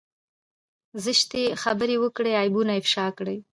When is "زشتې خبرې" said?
1.05-1.95